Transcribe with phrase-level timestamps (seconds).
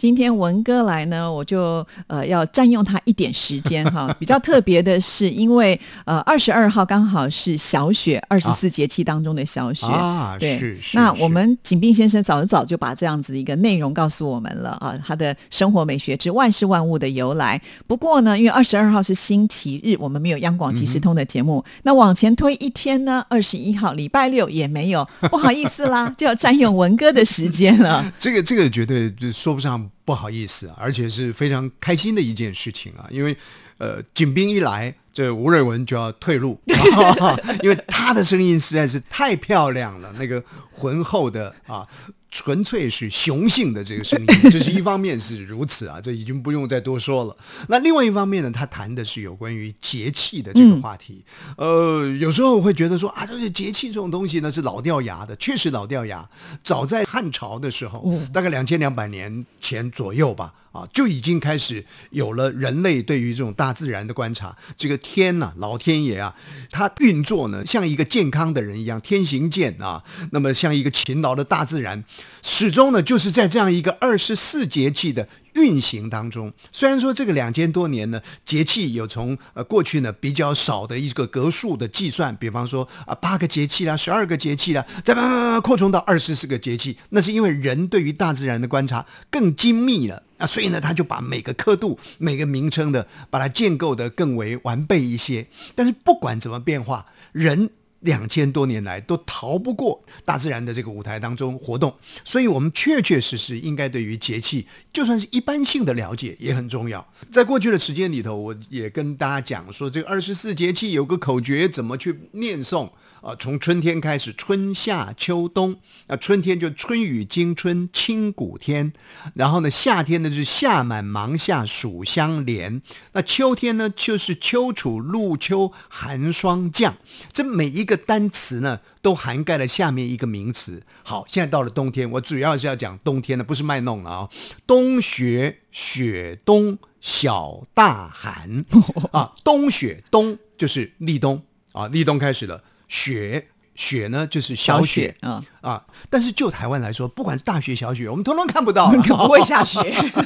[0.00, 4.10] 今天文哥来呢，我就呃要占用他一点时间哈。
[4.18, 10.96] 比较特别的是，因为呃二十二号刚好是小雪，二十四节气当中的小雪啊，对，是是。
[10.96, 17.60] 那我们景斌先生早早就把这样子的一个内容告诉我们了啊，他的生活美学之万事万物的由来。
[17.86, 21.62] 不过呢，因为二十二号是星期日，我们没有央广即时通的节目。
[21.82, 28.10] 那往前推一天呢，二十一号礼拜六也没有，不好意思啦，就要占用文哥的时间了。
[28.18, 29.89] 这个这个绝对就说不上。
[30.10, 33.06] 不好意思，而且是非常开心的一件事情啊！
[33.12, 33.36] 因为，
[33.78, 36.60] 呃，景斌一来，这吴瑞文就要退路，
[37.62, 41.86] 因为他的声音实在是太漂亮了，那个浑厚的啊。
[42.30, 47.36] 纯粹是雄性的这个声音， 这是一方面是如此啊，这已经不用再多说了。
[47.68, 51.24] 那另外一方面呢，他谈的是有关于节气的这个话题。
[51.56, 56.28] 呃，有时候会觉得说啊，这个节气这种东西呢是老掉牙的，确实老掉牙。
[56.62, 64.56] 早在汉朝的时候，大概两千两百年前左右吧，啊，就已经开始有了人类对于这种大自然的观察。
[64.76, 66.34] 这个天呐，老天爷啊，
[66.70, 72.04] 它运作呢像一个健康的人一样，天行健啊，那么像一个勤劳的大自然。
[72.42, 76.52] 始终呢，就是在这样一个二十四节气的运行当中。
[76.72, 95.46] 虽然说这个两千多年呢，节气有从呃过去呢比较少的一个格数的计算，比方说啊八个节气啦，十二个节气啦，再慢慢慢慢扩充到二十四个节气，那是因为人对于大自然的观察更精密了啊，所以呢他就把每个刻度、每个名称的把它建构的更为完备一些。
[95.74, 97.70] 但是不管怎么变化，人。
[98.00, 101.94] 两千多年来都逃不过大自然的这个舞台当中活动，
[102.24, 107.06] 所以我们确确实实应该对于节气，就算是一般性的了解也很重要。
[107.30, 112.90] 在过去的时间里头，我也跟大家讲说，这个二十四节气有个口诀，怎么去念诵。
[113.20, 115.76] 啊，从春天开始，春夏秋冬。
[116.06, 118.92] 那春天就春雨惊春清谷天，
[119.34, 122.80] 然后呢，夏天呢就是夏满芒夏暑相连。
[123.12, 126.96] 那秋天呢就是秋处露秋寒霜降。
[127.32, 130.82] 这每一个单词呢都涵盖了下面一个名词。
[131.02, 134.28] 好，现在到了冬天，我主要是要讲冬天的，不是卖弄了啊。
[134.66, 138.64] 冬雪雪冬小大寒
[139.12, 141.42] 啊，冬雪冬就是立冬
[141.72, 142.64] 啊，立冬开始了。
[142.90, 145.82] 雪雪呢，就是小雪啊啊！
[146.10, 149.80] 但是就台湾来说，不管是大雪小雪，我们通通看不到， 不会下雪。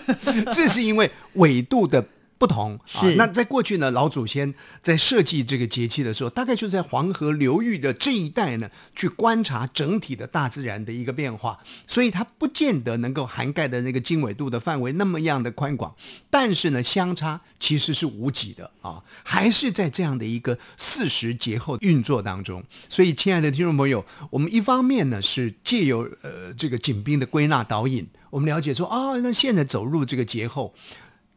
[0.51, 2.05] 这是因为纬度的。
[2.45, 15.97] 不同是那在过去呢，老祖先在设计这个节气的时候，大概就在黄河流域的这一带呢，去观察整体的大自然的一个变化，所以它不见得能够涵盖的那个经纬度的范围那么样的宽广，
[16.29, 22.63] 但是呢，相差其实是无几的啊，还是在这样的一个四时节后运作当中。
[22.91, 30.75] 所以，亲爱的听众朋友，我们一方面呢是借由呃这个景兵的归纳导引，我们了解说啊，那现在走入这个节后。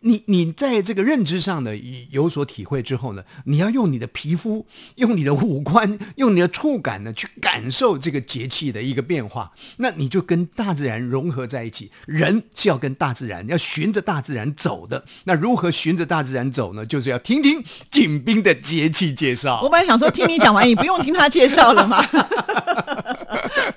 [0.01, 1.71] 你你在这个认知上呢
[2.11, 4.65] 有所体会之后呢，你要用你的皮肤、
[4.95, 11.91] 用你的五官、用你的触感呢去感受这个节气的一个变化，那你就跟大自然融合在一起。
[12.05, 15.03] 人是要跟大自然，要循着大自然走的。
[15.23, 16.85] 那如何循着大自然走呢？
[16.85, 19.61] 就是要听听景斌的节气介绍。
[19.63, 22.05] 我本来想说听你讲完，你不用听他介绍了吗？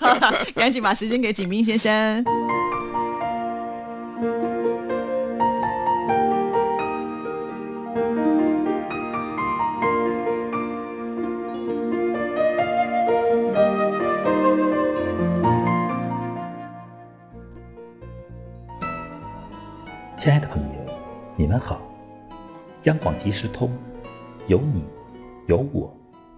[0.55, 2.25] 赶紧把时间给景斌先生。
[20.21, 20.93] 亲爱的朋友，
[21.35, 21.81] 你们好！
[22.83, 23.71] 央广即时通，
[24.49, 24.85] 有你，
[25.47, 25.91] 有我，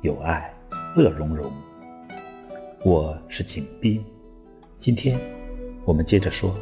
[0.02, 0.54] 有爱，
[0.94, 1.50] 乐融融。
[2.84, 4.04] 我是景斌，
[4.78, 5.18] 今天
[5.84, 6.56] 我们接着说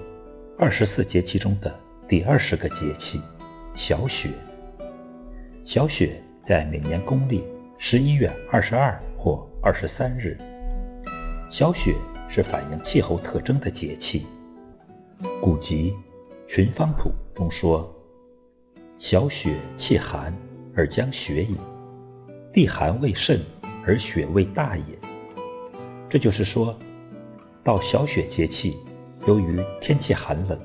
[0.58, 1.70] 二十四节气中的
[2.08, 3.20] 第二十个节气——
[3.76, 4.30] 小雪。
[5.62, 7.44] 小雪在每年公历
[7.76, 10.38] 十一月二十二或二十三日。
[11.50, 11.94] 小雪
[12.30, 14.26] 是反映气候特征的节气，
[15.42, 15.92] 古籍。
[16.52, 17.88] 《群芳谱》中说
[18.98, 20.36] ：“小雪气寒
[20.74, 21.56] 而将雪也，
[22.52, 23.40] 地寒未甚
[23.86, 24.98] 而雪未大也。”
[26.10, 26.76] 这就是说，
[27.62, 28.76] 到小雪节气，
[29.28, 30.58] 由于天气寒冷，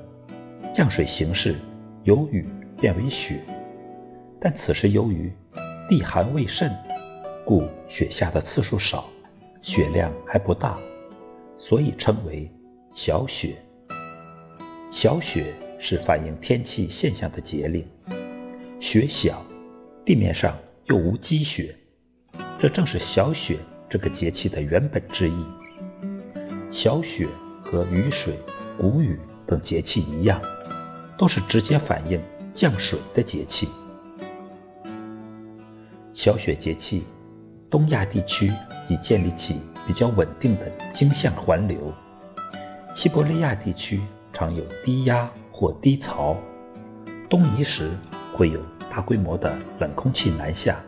[0.74, 1.54] 降水形式
[2.02, 2.44] 由雨
[2.80, 3.40] 变为雪，
[4.40, 5.32] 但此时由于
[5.88, 6.68] 地寒未甚，
[7.44, 9.08] 故雪下的次数少，
[9.62, 10.76] 雪量还不大，
[11.56, 12.50] 所以称为
[12.92, 13.56] 小雪。
[14.90, 17.86] 小雪是反映天气现象的节令，
[18.80, 19.44] 雪小，
[20.04, 20.56] 地面上
[20.86, 21.76] 又无积雪，
[22.58, 23.58] 这正是小雪
[23.88, 25.44] 这个节气的原本之意。
[26.70, 27.28] 小雪
[27.62, 28.34] 和雨水、
[28.78, 30.40] 谷雨等节气一样，
[31.16, 32.20] 都是直接反映
[32.54, 33.68] 降水的节气。
[36.12, 37.04] 小雪节气，
[37.70, 38.50] 东亚地区
[38.88, 41.92] 已建立起比较稳定的经向环流，
[42.94, 44.00] 西伯利亚地区
[44.32, 46.36] 常有低压或低槽，
[47.30, 47.90] 东移时
[48.34, 48.60] 会有
[48.90, 50.78] 大规模的冷空气南下。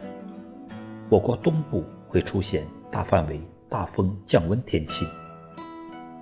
[1.08, 5.06] 我国东部会出现大范围大风降温天气。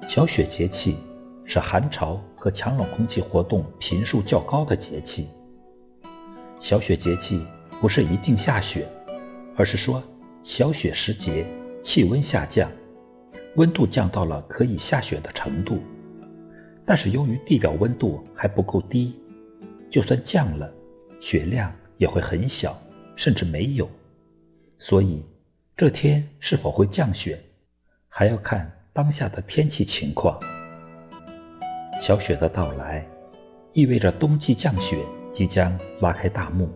[0.06, 0.96] 小雪节气
[1.44, 5.26] 是寒潮和强冷空气活动频数较高的节气。
[6.60, 7.44] 小雪节气
[7.81, 8.87] 不是一定下雪，
[9.56, 10.00] 而是说
[10.44, 11.44] 小雪时节
[11.82, 12.70] 气温下降，
[13.56, 15.81] 温度降到了可以下雪的程度。
[16.87, 19.15] 但是由于地表温度还不够低，
[19.91, 20.73] 就算降了，
[21.21, 22.81] 雪量也会很小，
[23.17, 23.91] 甚至没有。
[24.79, 25.23] 所以
[25.77, 27.38] 这天是否会降雪，
[28.09, 28.73] 还要看。
[28.93, 30.41] 当下的天气情况，
[32.00, 33.06] 小雪的到来，
[33.75, 35.05] 意味着冬季降雪
[35.35, 36.71] 即将拉开大幕。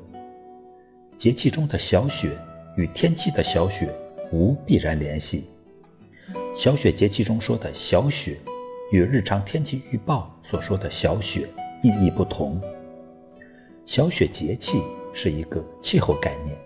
[1.16, 2.36] 节气中的小雪
[2.76, 3.90] 与天气的小雪
[4.30, 5.46] 无必然联系。
[6.54, 8.36] 小雪节气中说的小雪，
[8.90, 11.48] 与日常天气预报所说的小雪
[11.82, 12.60] 意义不同。
[13.86, 14.82] 小雪节气
[15.14, 16.56] 是一个气候概念，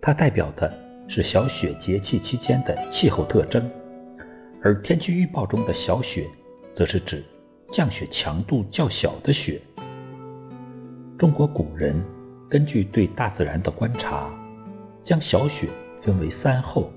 [0.00, 0.72] 它代表的
[1.06, 3.68] 是小雪节气期间的气候特征。
[4.62, 6.28] 而天气预报中的小雪，
[6.74, 7.24] 则是指
[7.70, 9.60] 降雪强度较小的雪。
[11.16, 12.04] 中国古人
[12.48, 14.28] 根据对大自然的观察，
[15.04, 15.68] 将小雪
[16.02, 16.92] 分为三候：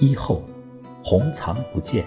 [0.00, 0.42] 一候，
[1.04, 2.04] 红藏不见；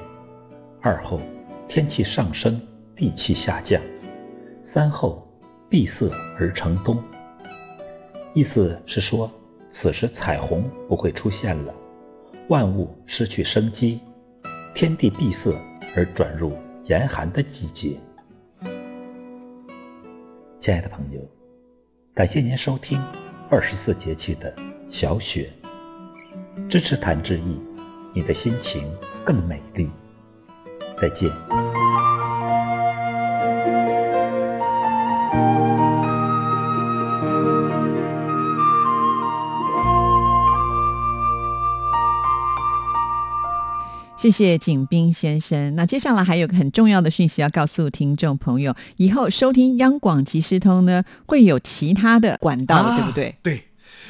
[0.81, 1.19] 二候，
[1.67, 2.59] 天气上升，
[2.95, 3.81] 地气下降；
[4.63, 5.27] 三候，
[5.67, 7.03] 闭塞而成冬。
[8.33, 9.29] 意思是说，
[9.69, 11.73] 此时彩虹不会出现了，
[12.47, 13.99] 万物失去生机。
[14.73, 15.53] 天地闭塞
[15.97, 17.97] 而转入严寒的季节。
[20.61, 21.19] 亲爱的朋友，
[22.13, 23.01] 感谢您收听
[23.49, 24.53] 二十四节气的
[24.87, 25.49] 小雪。
[26.69, 27.59] 支持谭志毅，
[28.13, 28.89] 你的心情
[29.25, 29.89] 更美丽。
[30.99, 31.31] 再见。
[44.17, 45.73] 谢谢景斌先生。
[45.75, 53.35] 那接下来还有个很重要的讯息要告诉听众朋友：以后收听央广即时通呢，会有其他的管道，对不对？
[53.41, 53.68] 对。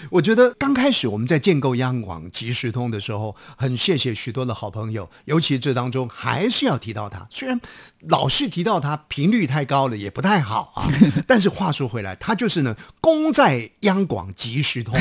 [0.10, 7.28] 我觉得刚开始我们在建构央广即时通的时候，很谢谢许多的好朋友，尤其这当中还是要提到他。
[7.30, 7.60] 虽然
[8.08, 10.88] 老是提到他频率太高了，也不太好啊。
[11.28, 14.98] 但是话说回来，他就是呢，功在央广即时通。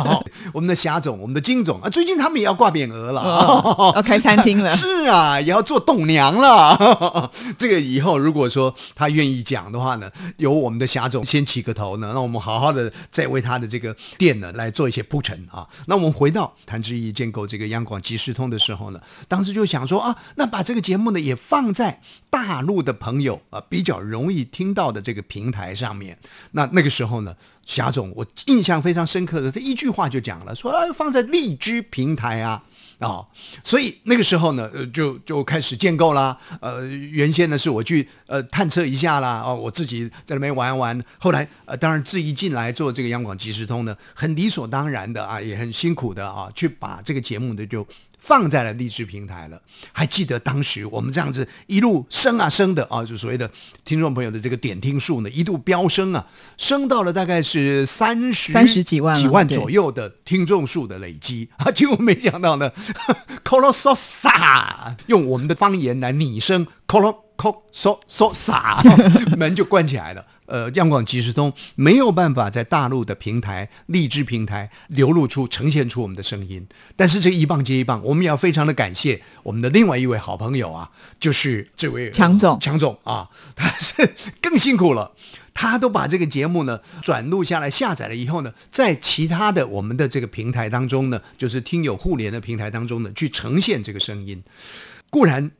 [0.54, 4.70] 我们的霞总，我们的金总啊，最近他们也要挂匾额了，要开餐厅了。
[4.74, 7.30] 是啊，也要做栋梁了。
[7.58, 14.38] 这个以后如果说他愿意讲的话呢，由我们的霞总先起个头呢，让我们好好的再为他的这个店。
[14.38, 15.66] 呢，来做一些铺陈啊。
[15.86, 26.16] 那我们回到谭志毅建构这个央广即时通的时候呢，当时就想说啊，那把这个节目呢也放在大大陆的朋友啊比较容易听到的这个平台上面。
[26.52, 27.34] 那那个时候呢，
[27.66, 32.62] 霞总我印象非常深刻的，他一句话就讲了，说啊放在荔枝平台啊。
[32.98, 33.24] 啊，
[33.62, 36.36] 所以那个时候呢，呃，就就开始建构啦。
[36.60, 41.04] 呃，原先呢是我去呃探测一下啦，哦，我自己在那边玩玩。
[41.18, 47.86] 后来呃，当然自己进来做这个央广即时通呢，很理所当然的啊，也很辛苦的啊，去把这个节目呢就。
[48.18, 49.60] 放在了励志平台了，
[49.92, 53.50] 还记得当时我们这样子一路升啊升的啊，就所谓的
[53.84, 67.62] 听众朋友的这个点听数呢，一度飙升啊，升到了大概是三十三十几万几万左右的听众数的累积啊，结果没想到呢 c o l o s o s a 用我们的方言来拟声 c o l o c o
[67.72, 68.82] s o s o s a
[69.36, 70.24] 门就关起来了。
[70.48, 76.66] 呃，央广即时通没有办法在大陆的平台、荔枝平台流露出、呈现出我们的声音。
[76.96, 80.90] 但是这一棒接一棒，我们也要非常的感谢我们的另外一位好朋友啊，
[81.20, 85.12] 就是这位强总，强总啊，他是更辛苦了，
[85.52, 94.42] 他都把这个节目呢转录下来、下载了以后呢，在其他的我们的这个平台当中呢，就是听友互联的平台当中呢，去呈现这个声音。
[95.10, 95.50] 固然。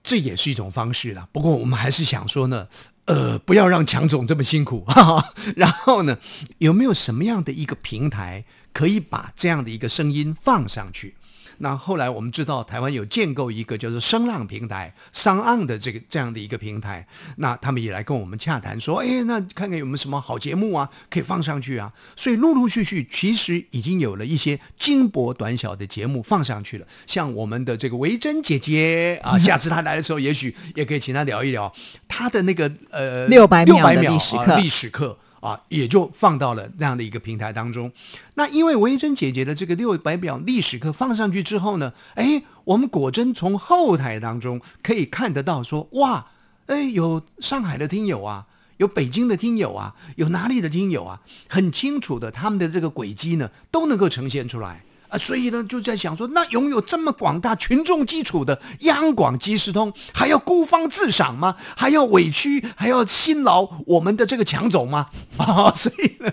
[0.00, 1.28] 这也是一种方式啦。
[1.32, 2.68] 不过我们还是想说呢，
[3.08, 4.84] 呃，不要让强总这么辛苦。
[4.84, 6.18] 哈哈 然后呢，
[6.58, 11.16] 有没有什么样的一个平台可以把这样的一个声音放上去？
[11.58, 17.06] 那后来我们知道，台湾有建构一个叫做声浪平台、商岸的这个这样的一个平台。
[17.36, 26.86] 那他们也来跟我们洽谈，说：“哎，那看看有没有什么好节目啊，可以放上去啊。”所以陆陆续续，其实已经有了一些精薄短小的节目放上去了。
[27.06, 31.72] 像我们的这个维珍姐姐啊， 下次她来的时候，也许也可以请她聊一聊
[32.06, 35.18] 她的那个呃六百秒的秒历史课啊历史课。
[35.40, 37.90] 啊，也就放到了那样的一个平台当中。
[38.34, 46.26] 那因为维珍姐姐的这个六百表历史课放上去之后呢，哎，我们果真从后台当中可以看得到说，哇，
[46.66, 48.46] 哎，有上海的听友啊，
[48.78, 54.82] 有北京的听友啊，有哪里的听友啊，很清楚的，他们的这个轨迹呢都能够呈现出来。
[55.08, 61.56] 啊，所以呢，就在想说，那拥有这么广大群众基础的央广即时通，还要孤芳自赏吗？
[61.76, 65.08] 还要委屈，还要辛劳我们的这个强总吗？
[65.38, 66.32] 啊，所以呢，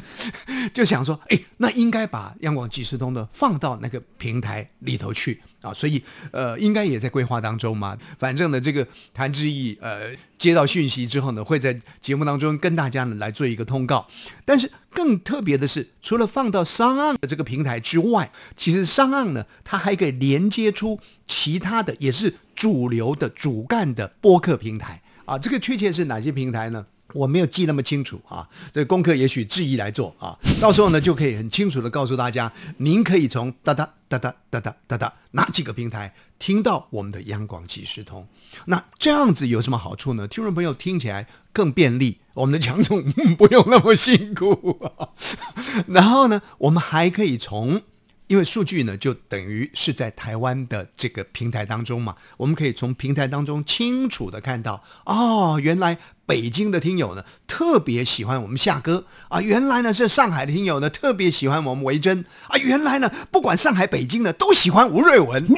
[0.74, 5.72] 就想说，哎，那应该把央广即时通呢放到那个平台里头去啊。
[5.72, 7.96] 所以，呃，应该也在规划当中嘛。
[8.18, 14.06] 反正呢，这个谭志毅，呃，接到讯息之后呢，会在节目当中跟大家呢来做一个通告。
[14.44, 25.38] 但是更特别的是，除了放到商岸的这个平台之外，其实商岸呢，它还可以连接出其他的，也是主流的主干的播客平台啊。
[25.38, 26.84] 这个确切是哪些平台呢？
[27.14, 38.26] 我没有记那么清楚啊，这功课也许质疑来做啊，到时候呢就可以很清楚的告诉大家，您可以从哒哒哒哒哒哒哒哒哪几个平台听到我们的央广即时通。
[38.66, 40.28] 那这样子有什么好处呢？
[40.28, 43.02] 听众朋友听起来更便利，我们的强总
[43.38, 45.08] 不用那么辛苦、啊。
[45.88, 47.82] 然后呢，我们还可以从。
[48.26, 59.04] 因为数据呢，就等于是在台湾的这个平台当中嘛，我们可以从平台当中清楚的看到，哦，原来北京的听友呢特别喜欢我们夏哥。
[59.28, 62.24] 啊，原来呢是上海的听友呢特别喜欢我们维珍。
[62.48, 65.46] 啊，原来呢不管上海、北京呢都喜欢吴瑞文，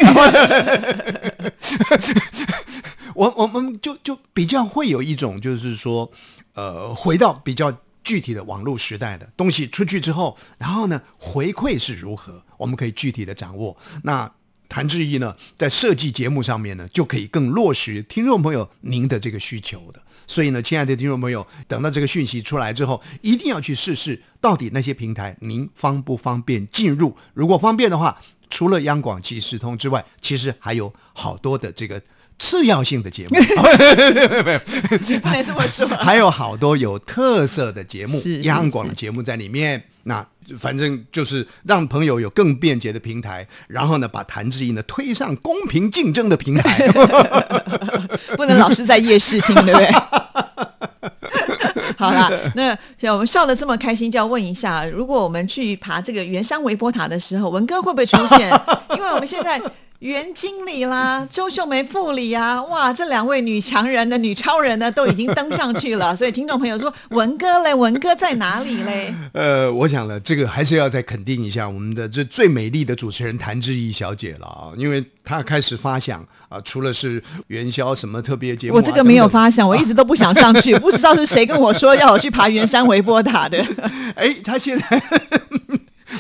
[3.15, 6.11] 我我们就就比较会有一种就是说，
[6.55, 7.79] 呃，回到比较。
[8.07, 13.77] 具体的网络时代的东西出去之后，然后呢回馈是如何，我们可以具体的掌握。
[14.03, 14.31] 那
[14.69, 20.03] 谭志毅呢，在设计节目上面呢，就可以更落实听众朋友您的这个需求的。
[20.27, 27.17] 所以呢，亲爱的听众朋友，等到这个讯息出来之后，一定要去试试，到底那些平台您方不方便进入？
[27.35, 28.21] 如果方便的话，
[28.51, 32.03] 除了央广即时通之外，其实还有好多的这个。
[32.39, 33.35] 次要性的节目，
[35.23, 35.87] 不能这么说。
[35.87, 39.83] 还有好多有特色的节目，央广的节目在里面。
[40.09, 40.25] 那
[40.57, 46.87] 反正就是让朋友有更便捷的平台，然后呢，把谭志毅呢推上公平竞争的平台。
[48.39, 49.93] 不能老是在夜市听，对不对？
[51.99, 58.49] 好啦，那像我们笑得这么开心，就要问一下，如果我们去爬这个圆山微波塔的时候，文哥会不会出现？
[58.91, 59.61] 因为我们现在。
[60.07, 66.15] 袁经理啦， 周秀梅副理啊，哇，这两位女强人的女超人呢，都已经登上去了。
[66.17, 69.13] 所以听众朋友说，文哥嘞，文哥在哪里嘞？
[69.35, 83.59] 呃，我想了，这个还是要再肯定一下我们的这最美丽的主持人谭志毅小姐了啊，因为她开始发想啊，除了是元宵什么特别节目，我这个没有发想，我一直都不想上去，不知道是谁跟我说要我去爬圆山微波塔的。
[84.15, 85.03] 哎，他现在。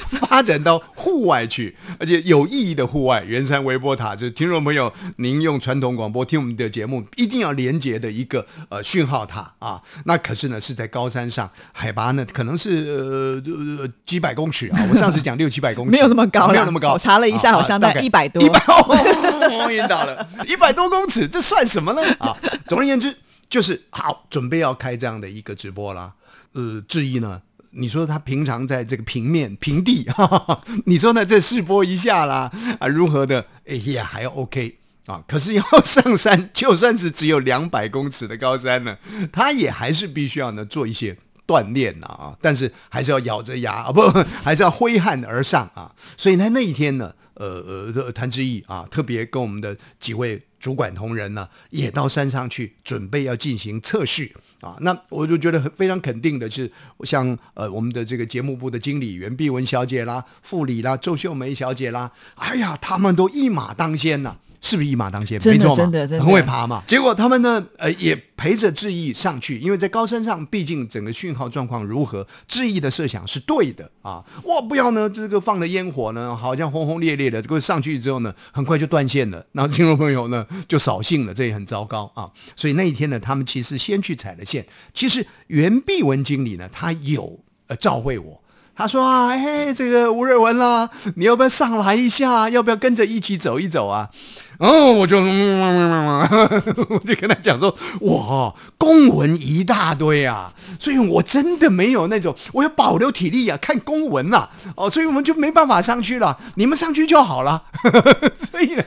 [0.28, 3.22] 发展到户外去，而且有意义的户外。
[3.24, 9.80] 圆山微波塔就是听众朋友，您用传统广播听我们的节目，一定要连接的一个呃讯号塔啊。
[10.04, 13.42] 那可是呢是在高山上，海拔呢可能是
[13.78, 14.86] 呃几百公尺啊。
[14.90, 16.92] 我上次讲六七百公尺， 没有那么高，没有那么高。
[16.92, 22.02] 我查了一下，好像在一百多，一百哦， 晕倒了，一百多公尺，这算什么呢？
[22.18, 22.36] 啊，
[22.68, 23.16] 总而言之，
[23.48, 26.12] 就是好准备要开这样的一个直播啦。
[26.52, 27.42] 呃，质疑呢？
[27.78, 31.24] 你说他平常在这个平面平地，哈 哈你说呢？
[31.24, 33.46] 这试播一下啦，啊，如何的？
[33.66, 35.22] 哎呀，还 OK 啊？
[35.28, 38.96] 可是要上山， 就算是只有两百公尺的高山呢，
[39.30, 41.16] 他也还是必须要呢做一些
[41.46, 42.36] 锻炼呐啊！
[42.40, 44.00] 但是还是要咬着牙啊，不，
[44.42, 45.92] 还是要挥汗而上啊！
[46.16, 54.32] 所以呢，那一天呢，呃呃，谭志毅啊，特别跟我们的几位主管同仁呢，也到山上去准备要进行测试。
[54.66, 54.76] 啊。
[54.80, 56.70] 那我就觉得很非常肯定的是，
[57.04, 65.40] 像呃我们的这个节目部的经理袁碧文小姐啦、副理啦、周秀梅小姐啦，哎呀，他们都一马当先呐、是不是一马当先？
[65.44, 66.82] 没错嘛，真的真的很会爬嘛。
[66.86, 74.24] 结果他们呢，呃，也陪着志毅上去，因为在高山上，毕竟整个讯号状况如何，志毅的设想是对的啊。
[74.44, 82.30] 哇，不要呢，这个放的烟火呢，好像轰轰烈烈的，这个上去之后呢，很快就断线了， 然后听众朋友呢就扫兴了，这也很糟糕啊。
[82.54, 84.66] 所以那一天呢，他们其实先去踩了线。
[84.92, 88.42] 其实袁碧文经理呢，他有呃召会我。
[88.76, 92.50] 他说啊，哎，这个吴瑞文啦，你要不要上来一下？
[92.50, 94.10] 要不要跟着一起走一走啊？
[94.58, 107.64] 哦，我就， 我就跟他讲说，哇，公文一大堆啊，所以我真的没有那种，我要保留体力啊，看公文呐、哦，所以我们就没办法上去了，你们上去就好了。
[108.36, 108.84] 所以呢，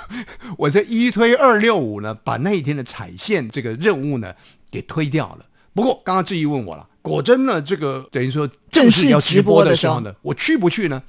[0.56, 4.32] 我这一推二六五呢，把那一天的踩线这个任务呢
[4.70, 5.46] 给推掉了。
[5.74, 11.02] 不过刚刚志毅问我了，果真呢，这个等于说正式要直播的时候呢，我去不去呢？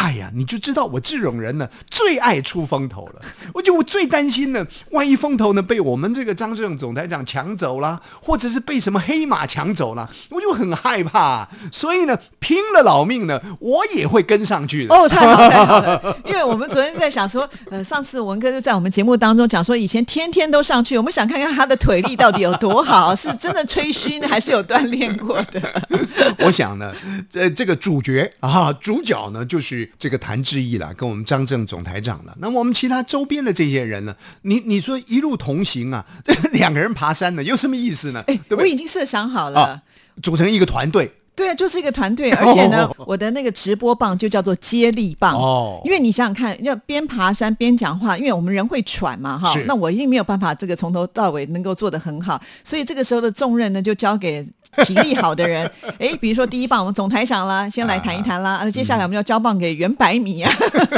[0.00, 3.22] 哎呀，你就知道我这种人呢，最爱出风头了。
[3.54, 11.48] 我就我最担心呢，万一风头呢被我们这个张志勇总台长抢走了，或者是被什么黑马抢走了，我就很害怕。
[11.70, 14.94] 所以呢，拼了老命呢，我也会跟上去的。
[14.94, 16.18] 哦，太好太好了！
[16.24, 25.60] 因为我们昨天在想说，呃，上次文哥就在我们节目当中讲说，以前天天都上去，我们想看看他的腿力到底有多好，是真的吹嘘呢，还是有锻炼过的？
[26.40, 26.92] 我想呢，
[27.30, 32.36] 这这个主角啊，主角呢就是这个谭志毅了，跟我们张正总台长了。
[32.38, 38.22] 那么我们其他周边的这些人呢，你你说一路同行啊，这 两个人爬山呢，有什么意思呢？
[38.26, 38.64] 哎，对不对？
[38.64, 39.60] 我已经设想好了。
[39.60, 39.82] 啊
[40.22, 45.34] 组成一个团队，对啊，就是一个团队，而 且呢，我的那个直播棒就叫做接力棒。
[45.34, 45.80] 哦。
[45.84, 54.46] 因为你想想看，要边爬山边讲话，因为我们人会喘嘛，哈，那我一定没有办法这个从头到尾能够做得很好，所以这个时候的重任呢，就交给
[54.84, 55.68] 体力好的人。
[55.98, 60.52] 哎，比如说第一棒我们总台长啦，先来谈一谈啦，啊，接下来我们要交棒给袁百米啊，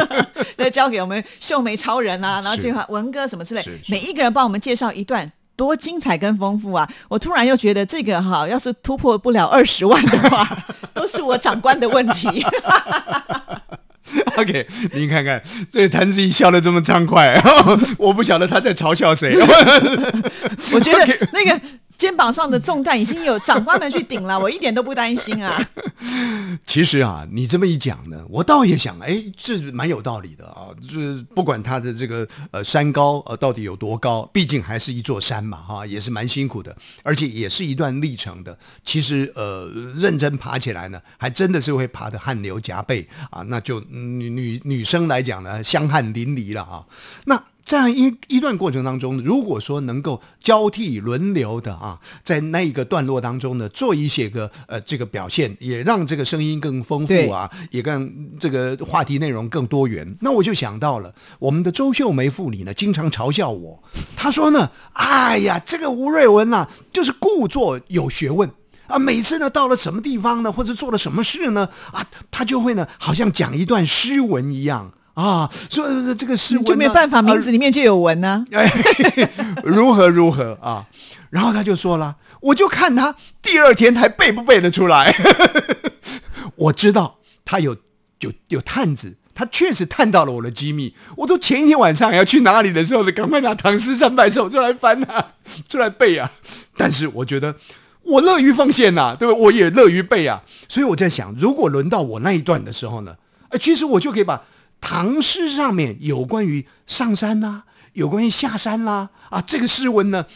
[0.59, 2.63] 再交给我们秀梅超人啊，然后是。
[2.65, 3.63] 这个文哥什么之类。
[3.89, 5.31] 每一个人帮我们介绍一段。
[5.57, 6.89] 多精彩跟丰富啊！
[7.09, 10.47] 我突然又觉得这个哈，要是突破不了二十万的话，
[10.93, 12.45] 都是我长官的问题。
[14.37, 17.41] OK，您看看这谭志毅笑得这么畅快，
[17.99, 19.37] 我不晓得他在嘲笑谁。
[20.73, 21.61] 我觉得那个
[22.05, 25.59] 肩膀上的重担已经有长官们去顶了，我一点都不担心啊。
[26.67, 30.69] 其实啊，你这么一讲呢，我倒也想，哎，这蛮有道理的啊。
[30.87, 38.59] 就是不管他的这个呃山高呃到底有多高，毕竟还是一座山嘛，哈，也是蛮辛苦的，而且也是一段历程的。
[38.85, 43.41] 其实呃，认真爬起来呢，还真的是会爬得汗流浃背啊。
[43.49, 46.85] 那就女女女生来讲呢，香汗淋漓了啊。
[47.25, 60.17] 那这样一一段过程当中，如果说能够交替轮流的啊，在那一个段落当中呢，做一些个呃这个表现，也让这个声音更丰富啊，也让这个话题内容更多元。
[60.21, 63.83] 那我就想到了我们的周秀梅副理呢，经常嘲笑我，
[64.15, 68.51] 他说呢，哎呀，这个吴瑞文呐、就是故作有学问。
[68.87, 78.69] 啊，每次呢到了什么地方呢，或者做了什么事呢，啊，他就会呢，好像讲一段诗文一样啊，说呃这个诗就没有办法，啊名字里面就有文呢、 哎，
[79.65, 80.87] 如何如何啊？
[81.31, 85.15] 然后他就说了，我就看他第二天还背不背得出来。
[86.57, 87.77] 我知道他有
[88.21, 90.95] 有有探子，他确实探到了我的机密。
[91.17, 95.33] 我都前一天晚上要去哪里的时候呢，赶快拿唐诗三百首出来翻啊，
[95.69, 96.31] 出来背啊。
[96.77, 97.57] 但是我觉得
[98.03, 99.35] 我乐于奉献呐、对吧？
[99.35, 100.43] 我也乐于背啊。
[100.69, 103.17] 所以我在想，如果轮到我那一段的时候呢，
[103.51, 104.41] 哎，其实我就可以把
[104.87, 110.27] 唐诗上面有关于上山啦、有关于下山啦，啊，这个诗文呢，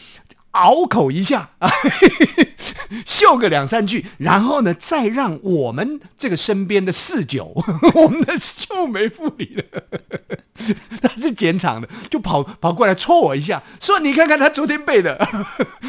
[0.53, 1.69] 拗口一下啊，
[3.05, 7.53] 秀个两三句，然后呢，再让我们这个身边的四九，
[7.93, 9.83] 我们的秀梅副理的，
[10.99, 15.15] 他是剪场的，就跑跑过来戳我一下，说你看看他昨天背的，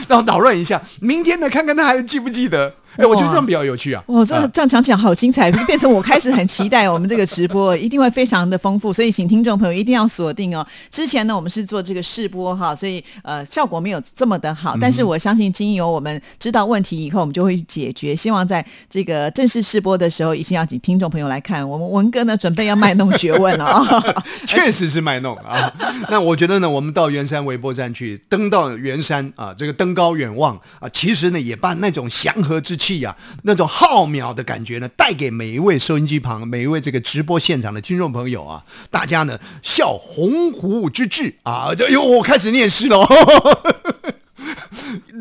[0.07, 2.75] 然后捣乱一下，明天呢看看他还记不记得。
[3.01, 4.03] 哎，我觉得这样比较有趣啊。
[4.07, 10.67] 哇，这啊这样讲起来好精彩， 变成我开始很期待我们这个直播，一定会非常的丰富，所以请听众朋友一定要锁定哦。
[10.91, 18.15] 之前呢，我们是做这个试播哈，所以呃效果没有这么的好，但是我相信经由我们知道问题以后，我们就会去解决。
[18.15, 21.67] 希望在这个正式试播的时候，一定要请听众朋友来看。
[21.69, 24.15] 我们文哥呢，准备要卖弄学问了啊、
[24.47, 25.73] 确实是卖弄啊。
[26.11, 43.07] 那我觉得呢，我们到圆山微波站去登到圆山啊，这个登高远望啊，其实呢也把那种祥和之气啊，那种浩渺的感觉呢，带给每一位收音机旁、每一位这个直播现场的听众朋友啊，大家呢笑鸿鹄之志啊，哎呦，我开始念诗了。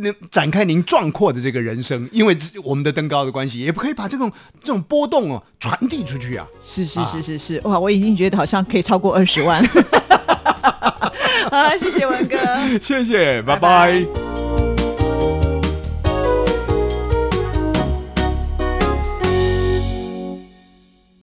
[0.02, 4.32] 您展开您壮阔的这个人生，因为我们的登高的关系，也不可以把这种
[4.64, 6.48] 这种波动哦传递出去啊。
[6.66, 9.62] 是是是是是，哇，我已经觉得好像可以超过二十万。
[11.52, 12.38] 好，谢谢文哥。
[12.80, 14.69] 谢谢，拜拜拜拜